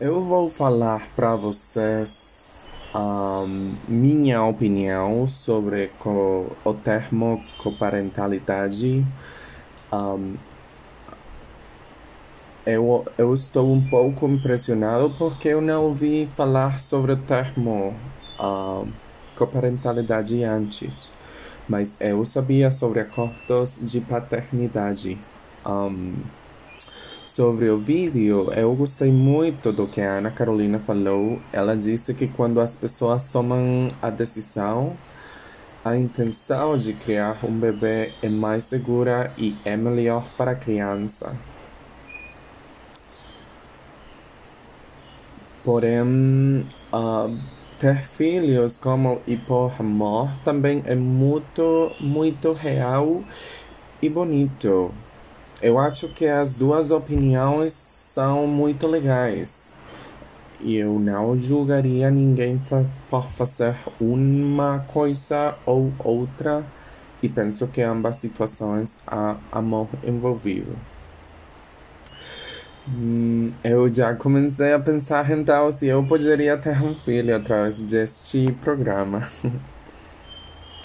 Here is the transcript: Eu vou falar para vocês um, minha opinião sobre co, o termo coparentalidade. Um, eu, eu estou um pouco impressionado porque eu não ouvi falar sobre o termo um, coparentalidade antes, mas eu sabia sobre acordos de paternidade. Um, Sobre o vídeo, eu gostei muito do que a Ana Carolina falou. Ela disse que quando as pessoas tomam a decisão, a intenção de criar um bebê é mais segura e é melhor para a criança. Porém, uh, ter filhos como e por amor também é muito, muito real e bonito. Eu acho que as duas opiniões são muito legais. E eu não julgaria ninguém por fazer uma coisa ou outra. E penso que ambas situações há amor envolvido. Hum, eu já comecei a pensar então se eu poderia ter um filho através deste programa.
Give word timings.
Eu 0.00 0.20
vou 0.20 0.50
falar 0.50 1.06
para 1.14 1.36
vocês 1.36 2.44
um, 2.92 3.76
minha 3.86 4.42
opinião 4.42 5.24
sobre 5.24 5.86
co, 6.00 6.50
o 6.64 6.74
termo 6.74 7.40
coparentalidade. 7.58 9.06
Um, 9.92 10.34
eu, 12.66 13.04
eu 13.16 13.32
estou 13.32 13.72
um 13.72 13.80
pouco 13.88 14.26
impressionado 14.26 15.14
porque 15.16 15.46
eu 15.46 15.60
não 15.60 15.84
ouvi 15.84 16.28
falar 16.34 16.80
sobre 16.80 17.12
o 17.12 17.16
termo 17.16 17.94
um, 18.40 18.92
coparentalidade 19.36 20.42
antes, 20.42 21.12
mas 21.68 21.96
eu 22.00 22.24
sabia 22.24 22.72
sobre 22.72 22.98
acordos 22.98 23.78
de 23.80 24.00
paternidade. 24.00 25.16
Um, 25.64 26.14
Sobre 27.34 27.68
o 27.68 27.76
vídeo, 27.76 28.48
eu 28.52 28.72
gostei 28.76 29.10
muito 29.10 29.72
do 29.72 29.88
que 29.88 30.00
a 30.00 30.18
Ana 30.18 30.30
Carolina 30.30 30.78
falou. 30.78 31.40
Ela 31.52 31.76
disse 31.76 32.14
que 32.14 32.28
quando 32.28 32.60
as 32.60 32.76
pessoas 32.76 33.28
tomam 33.28 33.90
a 34.00 34.08
decisão, 34.08 34.96
a 35.84 35.96
intenção 35.96 36.78
de 36.78 36.92
criar 36.92 37.44
um 37.44 37.58
bebê 37.58 38.12
é 38.22 38.28
mais 38.28 38.62
segura 38.62 39.32
e 39.36 39.56
é 39.64 39.76
melhor 39.76 40.24
para 40.36 40.52
a 40.52 40.54
criança. 40.54 41.36
Porém, 45.64 46.64
uh, 46.92 47.36
ter 47.80 48.00
filhos 48.00 48.76
como 48.76 49.20
e 49.26 49.36
por 49.36 49.72
amor 49.80 50.30
também 50.44 50.84
é 50.86 50.94
muito, 50.94 51.90
muito 51.98 52.52
real 52.52 53.24
e 54.00 54.08
bonito. 54.08 54.94
Eu 55.64 55.78
acho 55.78 56.08
que 56.08 56.26
as 56.26 56.52
duas 56.52 56.90
opiniões 56.90 57.72
são 57.72 58.46
muito 58.46 58.86
legais. 58.86 59.72
E 60.60 60.76
eu 60.76 61.00
não 61.00 61.38
julgaria 61.38 62.10
ninguém 62.10 62.60
por 63.08 63.30
fazer 63.30 63.74
uma 63.98 64.80
coisa 64.80 65.54
ou 65.64 65.90
outra. 66.00 66.62
E 67.22 67.30
penso 67.30 67.66
que 67.66 67.80
ambas 67.80 68.16
situações 68.16 69.00
há 69.06 69.36
amor 69.50 69.88
envolvido. 70.06 70.76
Hum, 72.86 73.50
eu 73.64 73.90
já 73.92 74.14
comecei 74.14 74.74
a 74.74 74.78
pensar 74.78 75.30
então 75.30 75.72
se 75.72 75.86
eu 75.86 76.04
poderia 76.04 76.58
ter 76.58 76.82
um 76.82 76.94
filho 76.94 77.34
através 77.34 77.80
deste 77.80 78.52
programa. 78.62 79.26